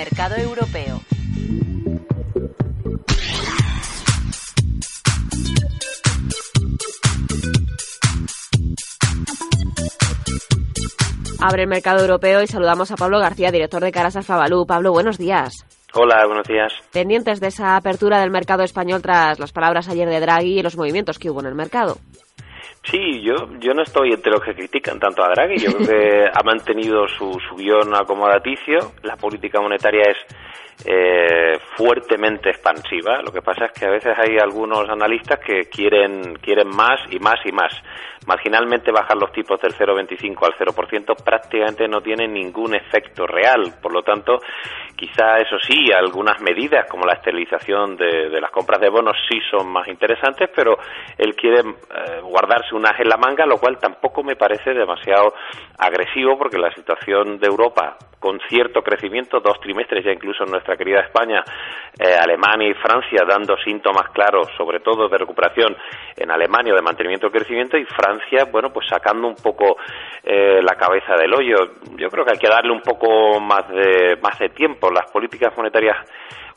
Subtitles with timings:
[0.00, 0.98] Mercado europeo.
[11.42, 14.64] Abre el mercado europeo y saludamos a Pablo García, director de Caras Alfabalú.
[14.64, 15.66] Pablo, buenos días.
[15.92, 16.72] Hola, buenos días.
[16.92, 20.78] Pendientes de esa apertura del mercado español tras las palabras ayer de Draghi y los
[20.78, 21.98] movimientos que hubo en el mercado.
[22.82, 25.58] Sí, yo, yo no estoy entre los que critican tanto a Draghi.
[25.58, 28.92] Yo creo que ha mantenido su, su guion acomodaticio.
[29.02, 30.16] La política monetaria es
[30.86, 33.22] eh, fuertemente expansiva.
[33.22, 37.18] Lo que pasa es que a veces hay algunos analistas que quieren, quieren más y
[37.18, 37.72] más y más.
[38.26, 43.76] Marginalmente bajar los tipos del 0,25 al 0% prácticamente no tiene ningún efecto real.
[43.80, 44.40] Por lo tanto,
[44.94, 49.38] quizá eso sí, algunas medidas como la esterilización de, de las compras de bonos sí
[49.50, 50.76] son más interesantes, pero
[51.16, 55.32] él quiere eh, guardarse un as en la manga, lo cual tampoco me parece demasiado
[55.78, 60.76] agresivo porque la situación de Europa con cierto crecimiento, dos trimestres ya incluso en nuestra
[60.76, 61.42] querida España,
[61.98, 65.76] eh, Alemania y Francia dando síntomas claros, sobre todo de recuperación
[66.16, 69.76] en Alemania de mantenimiento del crecimiento y Francia, bueno, pues sacando un poco
[70.22, 71.56] eh, la cabeza del hoyo.
[71.96, 74.90] Yo creo que hay que darle un poco más de, más de tiempo.
[74.90, 75.96] Las políticas monetarias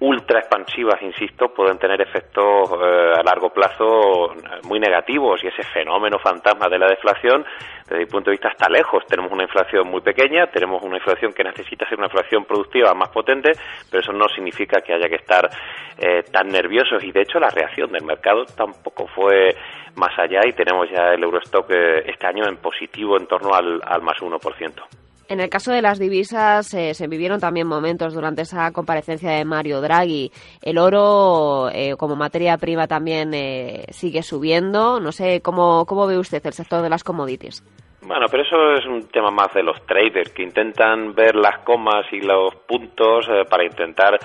[0.00, 4.32] ultra expansivas, insisto, pueden tener efectos eh, a largo plazo
[4.64, 7.44] muy negativos y ese fenómeno fantasma de la deflación,
[7.82, 9.04] desde mi punto de vista, está lejos.
[9.06, 13.08] Tenemos una inflación muy pequeña, tenemos una inflación que necesita ser una inflación productiva más
[13.08, 13.50] potente,
[13.90, 15.50] pero eso no significa que haya que estar
[15.98, 19.56] eh, tan nerviosos y, de hecho, la reacción del mercado tampoco fue
[19.96, 23.80] más allá y tenemos ya el Eurostock eh, este año en positivo en torno al,
[23.84, 24.97] al más 1%.
[25.28, 29.44] En el caso de las divisas, eh, se vivieron también momentos durante esa comparecencia de
[29.44, 30.32] Mario Draghi.
[30.62, 35.00] El oro, eh, como materia prima, también eh, sigue subiendo.
[35.00, 37.62] No sé, ¿cómo, ¿cómo ve usted el sector de las commodities?
[38.00, 42.06] Bueno, pero eso es un tema más de los traders que intentan ver las comas
[42.10, 44.18] y los puntos para intentar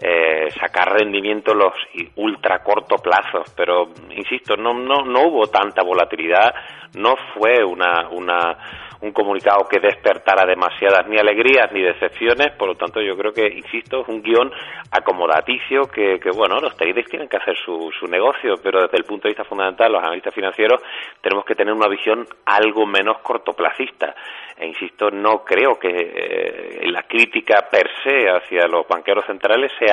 [0.00, 1.74] eh, sacar rendimiento los
[2.16, 6.54] ultra corto plazos, pero insisto, no, no, no hubo tanta volatilidad,
[6.96, 8.56] no fue una, una,
[9.00, 13.46] un comunicado que despertara demasiadas ni alegrías ni decepciones, por lo tanto yo creo que,
[13.46, 14.52] insisto, es un guion
[14.92, 19.28] acomodaticio que, bueno, los traders tienen que hacer su, su negocio, pero desde el punto
[19.28, 20.80] de vista fundamental, los analistas financieros
[21.20, 24.14] tenemos que tener una visión algo menos cortoplacista.
[24.56, 29.87] E insisto, no creo que eh, la crítica per se hacia los banqueros centrales sea,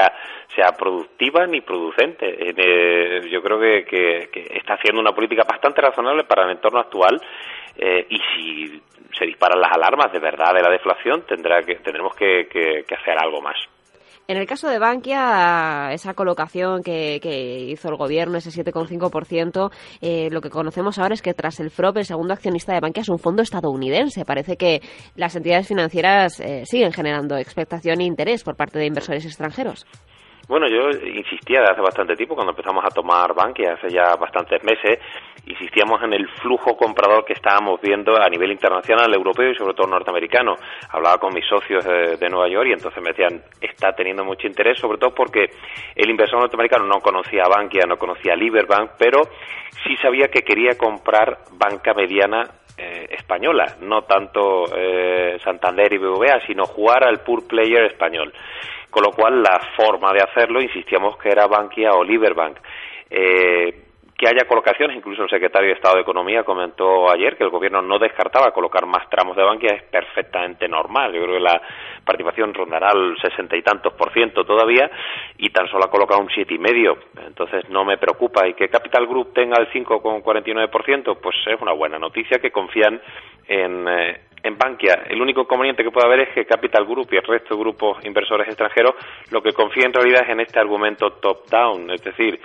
[0.55, 2.25] sea productiva ni producente.
[2.49, 3.85] Eh, yo creo que,
[4.31, 7.21] que, está haciendo una política bastante razonable para el entorno actual
[7.77, 8.81] eh, y si
[9.17, 13.17] se disparan las alarmas de verdad de la deflación, tendrá que, tendremos que, que hacer
[13.17, 13.57] algo más.
[14.27, 19.71] En el caso de Bankia, esa colocación que, que hizo el gobierno, ese 7,5%,
[20.01, 23.01] eh, lo que conocemos ahora es que tras el FROP, el segundo accionista de Bankia
[23.01, 24.25] es un fondo estadounidense.
[24.25, 24.81] Parece que
[25.15, 29.85] las entidades financieras eh, siguen generando expectación e interés por parte de inversores extranjeros.
[30.47, 34.63] Bueno, yo insistía desde hace bastante tiempo, cuando empezamos a tomar Bankia, hace ya bastantes
[34.63, 34.99] meses,
[35.47, 39.87] insistíamos en el flujo comprador que estábamos viendo a nivel internacional, europeo y sobre todo
[39.87, 40.55] norteamericano.
[40.91, 44.77] Hablaba con mis socios de, Nueva York y entonces me decían, está teniendo mucho interés,
[44.79, 45.49] sobre todo porque
[45.95, 49.21] el inversor norteamericano no conocía Bankia, no conocía Liberbank, pero
[49.83, 52.43] sí sabía que quería comprar banca mediana
[52.77, 58.31] eh, española, no tanto eh, Santander y BBVA, sino jugar al pure player español
[58.95, 62.55] con lo cual la forma de hacerlo insistíamos que era Bankia o Liberbank.
[63.09, 63.81] Eh,
[64.17, 67.81] que haya colocaciones, incluso el secretario de Estado de Economía comentó ayer que el gobierno
[67.81, 71.11] no descartaba colocar más tramos de Bankia, es perfectamente normal.
[71.11, 71.61] Yo creo que la
[72.05, 74.89] participación rondará el sesenta y tantos por ciento todavía
[75.37, 76.97] y tan solo ha colocado un siete y medio.
[77.27, 78.47] Entonces no me preocupa.
[78.47, 83.01] Y que Capital Group tenga el 5,49%, pues es una buena noticia que confían
[83.49, 85.05] en, eh, en Bankia.
[85.09, 87.97] El único inconveniente que puede haber es que Capital Group y el resto de grupos
[88.05, 88.93] inversores extranjeros
[89.31, 92.39] lo que confían en realidad es en este argumento top-down, es decir,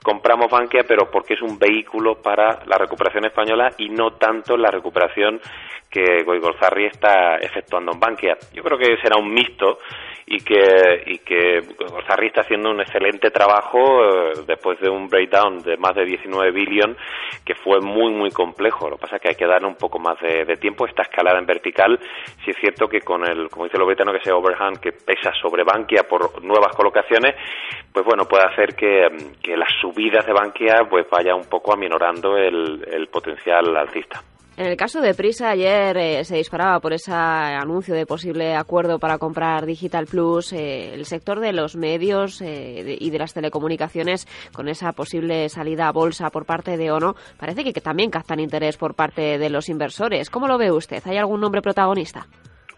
[0.00, 4.70] compramos Bankia, pero porque es un vehículo para la recuperación española y no tanto la
[4.70, 5.40] recuperación
[5.90, 8.38] que Goigolzarri está efectuando en Bankia.
[8.52, 9.78] Yo creo que será un mixto
[10.26, 15.76] y que, y que está haciendo un excelente trabajo eh, después de un breakdown de
[15.76, 16.96] más de 19 billion
[17.44, 18.88] que fue muy, muy complejo.
[18.88, 20.86] Lo que pasa es que hay que darle un poco más de, tiempo.
[20.86, 21.98] Esta escalada en vertical,
[22.44, 25.32] si es cierto que con el, como dice lo británico, que ese overhand que pesa
[25.40, 27.34] sobre Bankia por nuevas colocaciones,
[27.92, 29.08] pues bueno, puede hacer que,
[29.42, 34.22] que las subidas de Bankia pues vaya un poco aminorando el, el potencial alcista.
[34.60, 38.98] En el caso de Prisa, ayer eh, se disparaba por ese anuncio de posible acuerdo
[38.98, 40.52] para comprar Digital Plus.
[40.52, 45.88] Eh, el sector de los medios eh, y de las telecomunicaciones, con esa posible salida
[45.88, 49.70] a bolsa por parte de ONO, parece que, también captan interés por parte de los
[49.70, 50.28] inversores.
[50.28, 51.02] ¿Cómo lo ve usted?
[51.06, 52.26] ¿Hay algún nombre protagonista?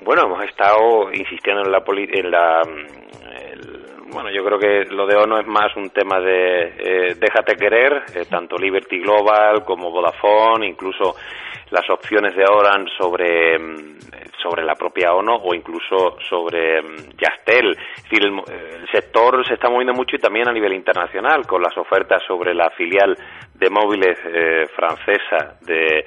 [0.05, 3.22] Bueno, hemos estado insistiendo en la, en la mm,
[4.12, 8.56] bueno, yo creo que lo de ONO es más un tema de déjate querer, tanto
[8.56, 11.14] Liberty Global como Vodafone, incluso
[11.73, 13.97] las opciones de Orange sobre, mm,
[14.41, 17.70] sobre la propia ONU o incluso sobre mm, Yastel.
[17.97, 21.76] Es decir, el, sector se está moviendo mucho y también a nivel internacional con las
[21.79, 23.17] ofertas sobre la filial
[23.55, 26.05] de móviles eh, francesa de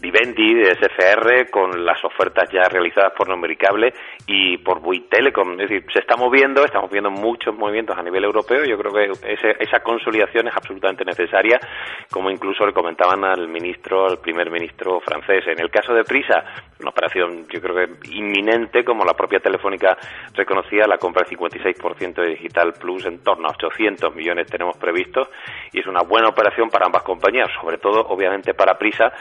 [0.00, 3.92] Vivendi de SFR con las ofertas ya realizadas por Numericable
[4.26, 5.52] y por Bouygues Telecom.
[5.60, 8.64] Es decir, se está moviendo, estamos viendo muchos movimientos a nivel europeo.
[8.64, 11.58] Yo creo que esa consolidación es absolutamente necesaria,
[12.10, 15.44] como incluso le comentaban al ministro, al primer ministro francés.
[15.48, 16.44] En el caso de Prisa,
[16.80, 19.96] una operación yo creo que inminente, como la propia Telefónica
[20.34, 25.28] reconocía, la compra del 56% de Digital Plus en torno a 800 millones tenemos previstos
[25.72, 29.12] y es una buena operación para ambas compañías, sobre todo obviamente para Prisa.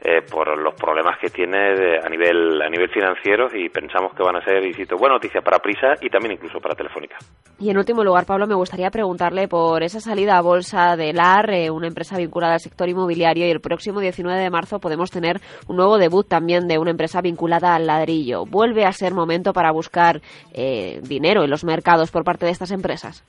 [0.00, 4.36] Eh, por los problemas que tiene a nivel a nivel financiero y pensamos que van
[4.36, 7.16] a ser, insisto, buena noticia para Prisa y también incluso para Telefónica.
[7.58, 11.50] Y en último lugar, Pablo, me gustaría preguntarle por esa salida a bolsa de LAR,
[11.50, 15.40] eh, una empresa vinculada al sector inmobiliario, y el próximo 19 de marzo podemos tener
[15.68, 18.44] un nuevo debut también de una empresa vinculada al ladrillo.
[18.44, 20.20] ¿Vuelve a ser momento para buscar
[20.52, 23.24] eh, dinero en los mercados por parte de estas empresas?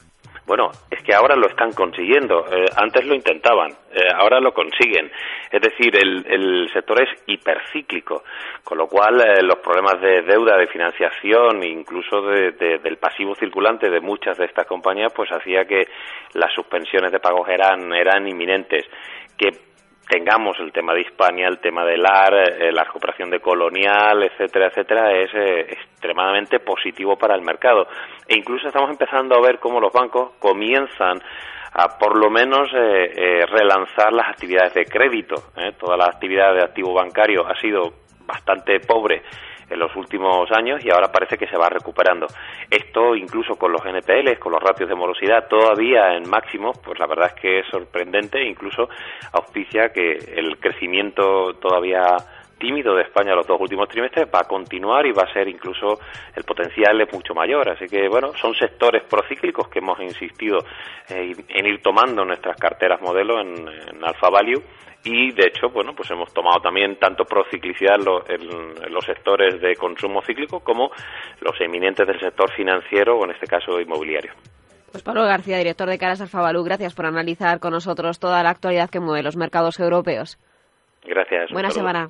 [0.46, 2.46] Bueno, es que ahora lo están consiguiendo.
[2.52, 5.12] Eh, antes lo intentaban, eh, ahora lo consiguen.
[5.52, 8.24] Es decir, el, sector es hipercíclico,
[8.64, 14.02] con lo cual eh, los problemas de deuda, de financiación, incluso del pasivo circulante de
[14.02, 15.88] muchas de estas compañías, pues hacía que
[16.34, 18.86] las suspensiones de pagos eran, eran inminentes.
[19.38, 19.50] Que
[20.08, 24.68] tengamos el tema de Hispania, el tema del AR, eh, la recuperación de Colonial, etcétera,
[24.68, 27.88] etcétera, es eh, extremadamente positivo para el mercado.
[28.28, 31.22] E incluso estamos empezando a ver cómo los bancos comienzan
[31.74, 35.36] a por lo menos eh, relanzar las actividades de crédito.
[35.78, 37.94] Toda la actividad de activo bancario ha sido
[38.26, 39.24] bastante pobre
[39.70, 42.28] en los últimos años y ahora parece que se va recuperando.
[42.70, 47.08] Esto incluso con los NPLs, con los ratios de morosidad todavía en máximos, pues la
[47.08, 48.90] verdad es que es sorprendente incluso
[49.34, 52.18] auspicia que el crecimiento todavía
[52.58, 56.00] tímido de España los dos últimos trimestres va a continuar y va a ser incluso
[56.36, 57.70] el potencial es mucho mayor.
[57.70, 60.60] Así que, bueno, son sectores procíclicos que hemos insistido
[61.10, 64.62] en ir tomando nuestras carteras modelo en, en Alpha Value
[65.06, 67.98] y de hecho, bueno, pues hemos tomado también tanto prociclicidad
[68.28, 70.90] en, los sectores de consumo cíclico como
[71.42, 74.34] los eminentes del sector financiero o en este caso inmobiliario.
[74.92, 78.90] Pues Pablo García, director de Caras Alfabalú, gracias por analizar con nosotros toda la actualidad
[78.90, 80.40] que mueve los mercados europeos.
[81.04, 81.52] Gracias.
[81.52, 82.10] Buena semana.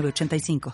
[0.00, 0.70] 85